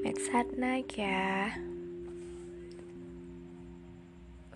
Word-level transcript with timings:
Satna 0.00 0.80
ya. 0.96 1.52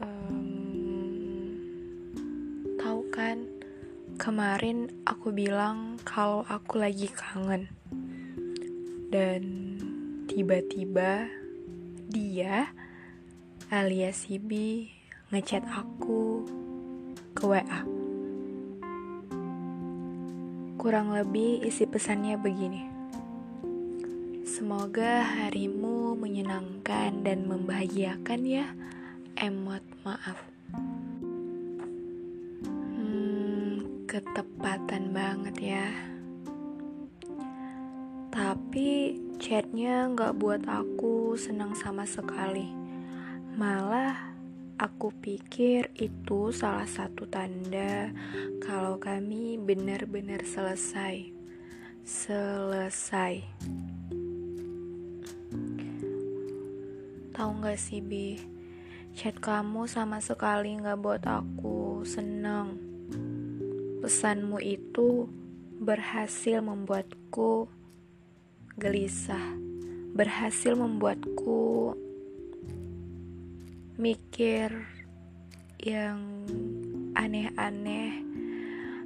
Um, 0.01 1.53
tahu 2.81 3.05
kan, 3.13 3.45
kemarin 4.17 4.89
aku 5.05 5.37
bilang 5.37 6.01
kalau 6.01 6.49
aku 6.49 6.81
lagi 6.81 7.13
kangen. 7.13 7.69
Dan 9.13 9.43
tiba-tiba 10.31 11.29
dia 12.09 12.73
alias 13.69 14.25
Sibi 14.25 14.89
ngechat 15.29 15.69
aku 15.69 16.47
ke 17.37 17.45
WA. 17.45 17.81
Kurang 20.81 21.13
lebih 21.13 21.61
isi 21.67 21.85
pesannya 21.85 22.41
begini. 22.41 22.94
Semoga 24.55 25.27
harimu 25.27 26.15
menyenangkan 26.15 27.27
dan 27.27 27.51
membahagiakan 27.51 28.47
ya. 28.47 28.71
Emot 29.35 29.83
maaf. 30.07 30.39
Hmm, 32.95 33.83
ketepatan 34.07 35.11
banget 35.11 35.57
ya. 35.59 35.91
Tapi 38.31 39.19
chatnya 39.43 40.07
nggak 40.15 40.39
buat 40.39 40.63
aku 40.71 41.35
senang 41.35 41.75
sama 41.75 42.07
sekali. 42.07 42.71
Malah 43.59 44.39
Aku 44.75 45.15
pikir 45.15 45.91
itu 45.99 46.51
salah 46.51 46.87
satu 46.87 47.31
tanda 47.31 48.11
kalau 48.63 48.99
kami 48.99 49.55
benar-benar 49.55 50.43
selesai. 50.43 51.31
Selesai. 52.03 53.47
Tahu 57.35 57.67
gak 57.67 57.83
sih, 57.83 57.99
Bi? 57.99 58.39
Chat 59.11 59.43
kamu 59.43 59.91
sama 59.91 60.23
sekali 60.23 60.79
gak 60.79 61.03
buat 61.03 61.27
aku 61.27 62.07
senang. 62.07 62.79
Pesanmu 63.99 64.63
itu 64.63 65.27
berhasil 65.83 66.63
membuatku 66.63 67.67
gelisah, 68.79 69.43
berhasil 70.15 70.79
membuatku 70.79 71.99
mikir 73.99 74.71
yang 75.83 76.47
aneh-aneh 77.19 78.23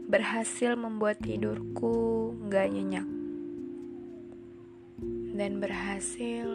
berhasil 0.04 0.76
membuat 0.76 1.16
tidurku 1.24 2.32
gak 2.52 2.68
nyenyak 2.72 3.08
dan 5.32 5.60
berhasil 5.60 6.48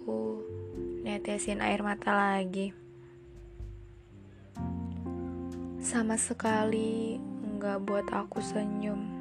membuatku 0.00 0.40
netesin 1.04 1.60
air 1.60 1.84
mata 1.84 2.12
lagi. 2.12 2.72
Sama 5.80 6.16
sekali 6.16 7.20
nggak 7.56 7.78
buat 7.84 8.08
aku 8.08 8.40
senyum. 8.40 9.20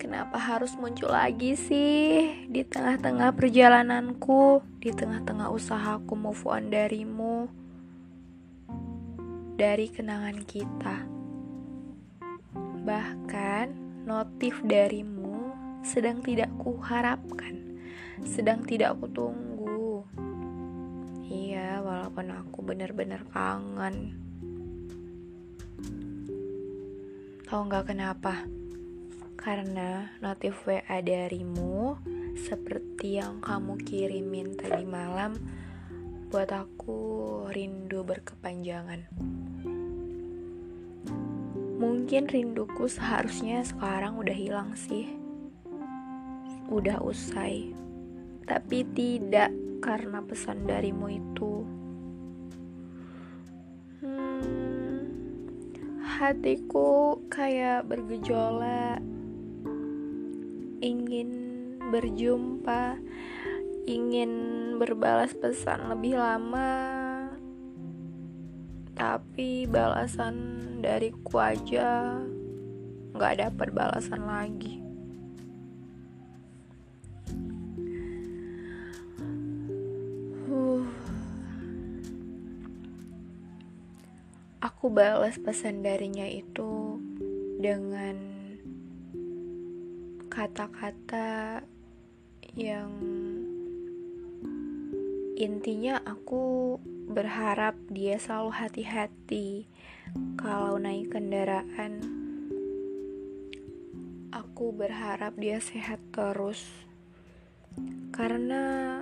Kenapa 0.00 0.40
harus 0.40 0.74
muncul 0.80 1.12
lagi 1.12 1.54
sih 1.54 2.48
di 2.48 2.64
tengah-tengah 2.64 3.36
perjalananku, 3.36 4.64
di 4.80 4.90
tengah-tengah 4.90 5.52
usahaku 5.52 6.16
move 6.16 6.40
on 6.48 6.72
darimu, 6.72 7.46
dari 9.60 9.92
kenangan 9.92 10.40
kita. 10.48 11.04
Bahkan 12.80 13.66
notif 14.08 14.56
darimu 14.64 15.52
sedang 15.84 16.24
tidak 16.24 16.48
kuharapkan, 16.56 17.69
sedang 18.24 18.64
tidak 18.64 18.96
kutunggu. 19.00 20.04
Iya, 21.30 21.80
walaupun 21.84 22.26
aku 22.34 22.58
benar-benar 22.66 23.22
kangen. 23.30 24.18
Tahu 27.46 27.60
nggak 27.66 27.94
kenapa? 27.94 28.46
Karena 29.34 30.06
notif 30.22 30.68
WA 30.68 31.02
darimu 31.02 31.98
seperti 32.38 33.18
yang 33.18 33.42
kamu 33.42 33.80
kirimin 33.82 34.54
tadi 34.54 34.86
malam 34.86 35.34
buat 36.30 36.46
aku 36.54 37.02
rindu 37.50 38.06
berkepanjangan. 38.06 39.10
Mungkin 41.80 42.28
rinduku 42.28 42.86
seharusnya 42.86 43.66
sekarang 43.66 44.20
udah 44.20 44.36
hilang 44.36 44.76
sih. 44.78 45.10
Udah 46.70 47.02
usai. 47.02 47.74
Tapi 48.44 48.84
tidak 48.92 49.50
karena 49.80 50.20
pesan 50.20 50.68
darimu 50.68 51.08
itu. 51.08 51.54
Hmm, 54.00 55.04
hatiku 56.00 57.20
kayak 57.32 57.88
bergejolak 57.88 59.00
ingin 60.80 61.30
berjumpa, 61.92 62.96
ingin 63.84 64.32
berbalas 64.80 65.36
pesan 65.36 65.92
lebih 65.92 66.16
lama, 66.16 66.80
tapi 68.96 69.68
balasan 69.68 70.36
dariku 70.80 71.36
aja 71.40 72.16
nggak 73.12 73.36
dapat 73.44 73.68
balasan 73.76 74.24
lagi. 74.24 74.89
Aku 84.60 84.92
balas 84.92 85.40
pesan 85.40 85.80
darinya 85.80 86.28
itu 86.28 87.00
dengan 87.56 88.12
kata-kata 90.28 91.64
yang 92.52 92.92
intinya 95.40 96.04
aku 96.04 96.76
berharap 97.08 97.72
dia 97.88 98.20
selalu 98.20 98.52
hati-hati 98.52 99.64
kalau 100.36 100.76
naik 100.76 101.08
kendaraan. 101.08 102.04
Aku 104.28 104.76
berharap 104.76 105.40
dia 105.40 105.56
sehat 105.64 106.04
terus 106.12 106.60
karena 108.12 109.00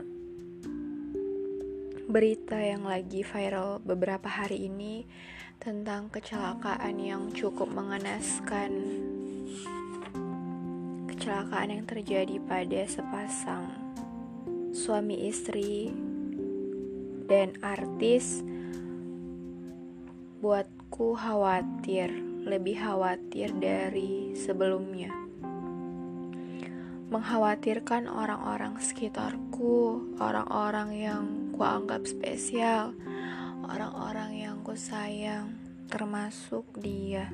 berita 2.09 2.57
yang 2.57 2.89
lagi 2.89 3.21
viral 3.21 3.85
beberapa 3.85 4.33
hari 4.33 4.65
ini 4.65 5.05
tentang 5.61 6.09
kecelakaan 6.09 6.97
yang 6.97 7.29
cukup 7.37 7.69
mengenaskan 7.69 8.73
kecelakaan 11.13 11.69
yang 11.69 11.85
terjadi 11.85 12.41
pada 12.49 12.89
sepasang 12.89 13.69
suami 14.73 15.29
istri 15.29 15.93
dan 17.29 17.53
artis 17.61 18.41
buatku 20.41 21.13
khawatir, 21.13 22.09
lebih 22.49 22.89
khawatir 22.89 23.53
dari 23.53 24.33
sebelumnya. 24.33 25.13
Mengkhawatirkan 27.13 28.09
orang-orang 28.09 28.81
sekitarku, 28.81 30.01
orang-orang 30.17 30.91
yang 30.97 31.25
kuanggap 31.59 32.07
spesial, 32.07 32.95
orang-orang 33.67 34.47
yang 34.47 34.57
ku 34.63 34.79
sayang, 34.79 35.59
termasuk 35.91 36.63
dia. 36.79 37.27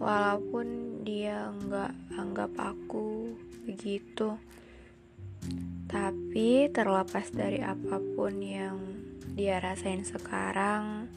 Walaupun 0.00 1.04
dia 1.04 1.52
nggak 1.52 2.16
anggap 2.16 2.52
aku 2.56 3.36
begitu, 3.68 4.40
tapi 5.84 6.72
terlepas 6.72 7.28
dari 7.28 7.60
apa 7.60 8.00
pun 8.16 8.40
yang 8.40 8.80
dia 9.36 9.60
rasain 9.60 10.00
sekarang, 10.08 11.12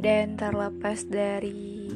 dan 0.00 0.40
terlepas 0.40 1.04
dari 1.04 1.92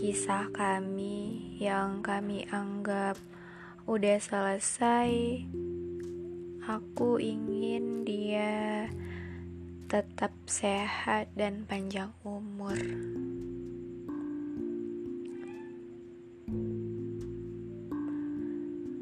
kisah 0.00 0.48
kami 0.48 1.52
yang 1.60 2.00
kami 2.00 2.48
anggap 2.48 3.20
udah 3.84 4.16
selesai, 4.16 5.44
aku 6.66 7.22
ingin 7.22 8.02
dia 8.02 8.90
tetap 9.86 10.34
sehat 10.50 11.30
dan 11.38 11.62
panjang 11.62 12.10
umur. 12.26 12.74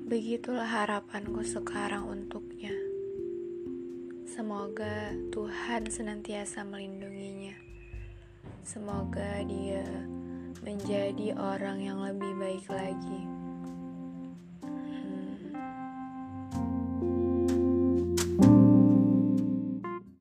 Begitulah 0.04 0.68
harapanku 0.68 1.40
sekarang 1.40 2.04
untuknya. 2.04 2.76
Semoga 4.28 5.16
Tuhan 5.32 5.88
senantiasa 5.88 6.68
melindunginya. 6.68 7.56
Semoga 8.60 9.40
dia 9.48 9.88
menjadi 10.60 11.32
orang 11.32 11.80
yang 11.80 11.96
lebih 12.04 12.32
baik 12.36 12.68
lagi. 12.68 13.33